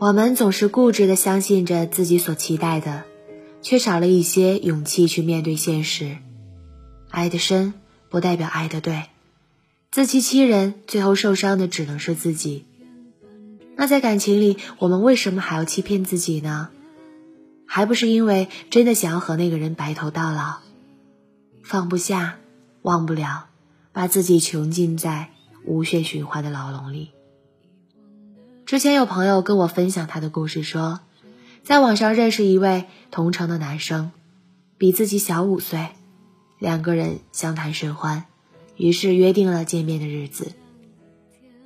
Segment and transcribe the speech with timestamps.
[0.00, 3.04] 我们总是固执的相信着自己所期待的，
[3.62, 6.18] 却少了一些勇气去面对现实。
[7.10, 7.74] 爱的深
[8.10, 9.04] 不代表爱的对，
[9.92, 12.64] 自欺欺人，最后受伤的只能是自己。
[13.76, 16.70] 那在感情里，我们为什么还要欺骗自己呢？
[17.66, 20.58] 还不是因为真的想要和那个人白头到老，
[21.62, 22.36] 放不下，
[22.82, 23.46] 忘不了，
[23.92, 25.30] 把自己囚禁在
[25.64, 27.13] 无限循环的牢笼里。
[28.66, 31.00] 之前有朋友跟我分享他的故事，说
[31.62, 34.10] 在网上认识一位同城的男生，
[34.78, 35.88] 比自己小五岁，
[36.58, 38.24] 两个人相谈甚欢，
[38.76, 40.52] 于是约定了见面的日子。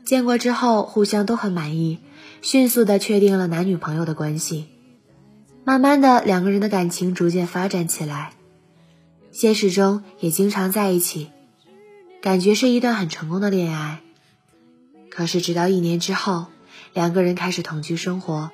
[0.05, 2.01] 见过之后，互相都很满意，
[2.43, 4.67] 迅速的确定了男女朋友的关系。
[5.65, 8.33] 慢慢的，两个人的感情逐渐发展起来，
[9.31, 11.31] 现实中也经常在一起，
[12.21, 14.01] 感觉是一段很成功的恋爱。
[15.11, 16.47] 可是直到一年之后，
[16.93, 18.51] 两个人开始同居生活，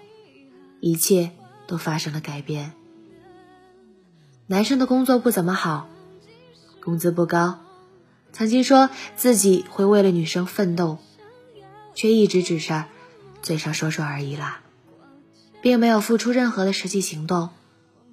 [0.81, 1.31] 一切
[1.67, 2.72] 都发生了改变。
[4.47, 5.89] 男生的工作不怎么好，
[6.81, 7.61] 工资不高，
[8.33, 10.98] 曾经说自己会为了女生奋斗，
[11.94, 12.84] 却一直只是
[13.42, 14.61] 嘴上说说而已啦。
[15.62, 17.48] 并没有付出任何的实际行动，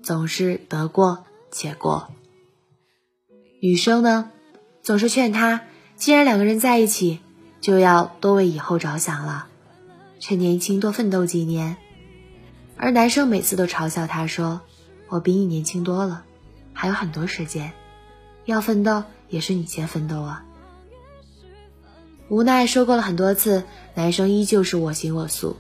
[0.02, 2.14] 总是得过且过。
[3.62, 4.32] 女生呢，
[4.82, 5.64] 总是劝他，
[5.98, 7.20] 既然两个人在一起，
[7.60, 9.50] 就要多为以后着想了，
[10.22, 11.76] 趁年轻多奋斗几年。
[12.78, 14.62] 而男生每次都嘲笑她说
[15.10, 16.24] ：“我比你年轻多了，
[16.74, 17.74] 还有很多时间，
[18.46, 20.46] 要奋斗也是你先奋斗啊。”
[22.30, 23.64] 无奈说过了很多次，
[23.96, 25.58] 男生依旧是我行我素。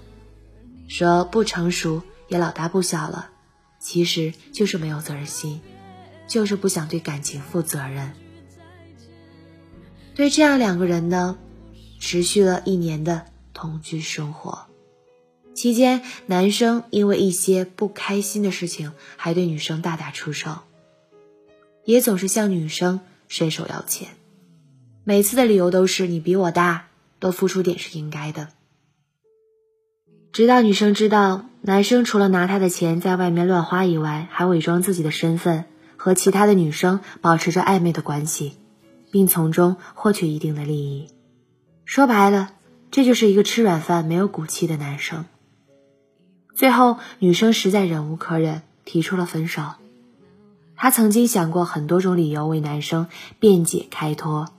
[0.88, 3.30] 说不成熟也老大不小了，
[3.80, 5.59] 其实就是没有责任心，
[6.28, 8.14] 就是不想对感情负责任。
[10.14, 11.38] 对这样两个人呢，
[12.00, 14.67] 持续了一年的同居生活，
[15.53, 20.59] 期间男生因为一些不开心的事情，还对女生大打出手，
[21.86, 24.09] 也总是向女生伸手要钱，
[25.03, 26.87] 每次的理由都是你比我大，
[27.20, 28.49] 多付出点是应该的。
[30.31, 35.65] 直到女生知道男生除了拿她的钱在外面乱花以外，还伪装自己的身份，
[35.97, 38.53] 和其他的女生保持着暧昧的关系，
[39.11, 41.09] 并从中获取一定的利益。
[41.83, 42.53] 说白了，
[42.91, 45.25] 这就是一个吃软饭、没有骨气的男生。
[46.53, 49.63] 最后，女生实在忍无可忍，提出了分手。
[50.75, 53.07] 她曾经想过很多种理由为男生
[53.39, 54.49] 辩解开脱，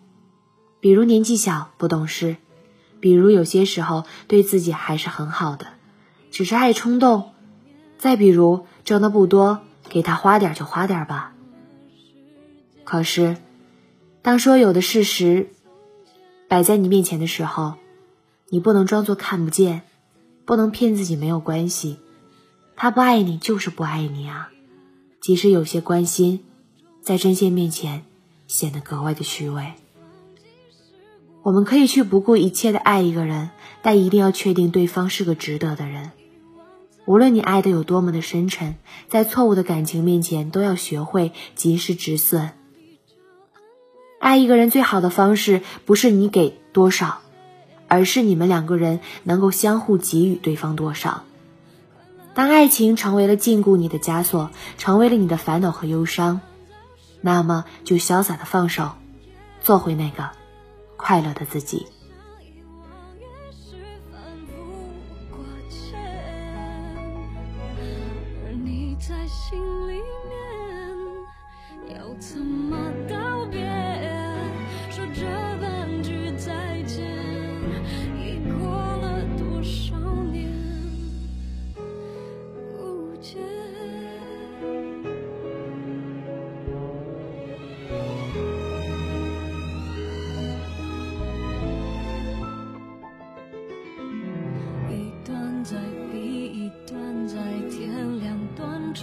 [0.81, 2.37] 比如年纪小、不懂事。
[3.01, 5.67] 比如有些时候对自己还是很好的，
[6.31, 7.33] 只是爱冲动；
[7.99, 11.35] 再比如挣的不多，给他花点就花点吧。
[12.85, 13.37] 可是，
[14.23, 15.51] 当所有的事实
[16.49, 17.75] 摆在你面前的时候，
[18.53, 19.81] 你不能装作看不见，
[20.45, 21.97] 不能骗自己没有关系。
[22.77, 24.51] 他不爱你就是不爱你啊！
[25.23, 26.45] 即使有些关心，
[27.01, 28.05] 在真线面前
[28.47, 29.73] 显得格外的虚伪。
[31.43, 33.49] 我们可以去不顾一切的爱一个人，
[33.81, 36.11] 但一定要确定对方是个值得的人。
[37.07, 38.75] 无论你爱的有多么的深沉，
[39.09, 42.51] 在错误的感情面前，都要学会及时止损。
[44.21, 47.23] 爱一个人最好的方式，不是你给多少，
[47.93, 51.25] 而是你们两个人能够相互给予对方多少。
[52.33, 56.41] 当爱情成为了禁锢你的枷锁，成为了你的烦恼和忧伤，
[57.21, 58.93] 那么就潇洒的放手，
[59.61, 60.31] 做回那个。
[60.97, 61.87] 快乐的自己。
[68.65, 70.01] 你在心里
[71.87, 72.62] 面，要怎么？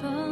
[0.02, 0.29] 说。